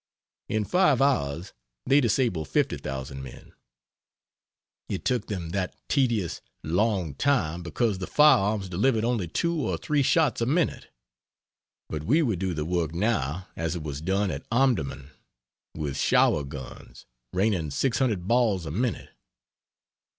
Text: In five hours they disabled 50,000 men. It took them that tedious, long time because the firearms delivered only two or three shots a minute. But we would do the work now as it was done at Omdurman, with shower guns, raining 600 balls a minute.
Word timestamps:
In 0.49 0.65
five 0.65 0.99
hours 0.99 1.53
they 1.85 2.01
disabled 2.01 2.47
50,000 2.47 3.21
men. 3.21 3.53
It 4.89 5.05
took 5.05 5.27
them 5.27 5.49
that 5.49 5.75
tedious, 5.89 6.41
long 6.63 7.13
time 7.13 7.61
because 7.61 7.99
the 7.99 8.07
firearms 8.07 8.67
delivered 8.67 9.05
only 9.05 9.27
two 9.27 9.53
or 9.61 9.77
three 9.77 10.01
shots 10.01 10.41
a 10.41 10.47
minute. 10.47 10.89
But 11.87 12.03
we 12.05 12.23
would 12.23 12.39
do 12.39 12.55
the 12.55 12.65
work 12.65 12.95
now 12.95 13.47
as 13.55 13.75
it 13.75 13.83
was 13.83 14.01
done 14.01 14.31
at 14.31 14.43
Omdurman, 14.51 15.11
with 15.77 15.97
shower 15.97 16.43
guns, 16.45 17.05
raining 17.31 17.69
600 17.69 18.27
balls 18.27 18.65
a 18.65 18.71
minute. 18.71 19.11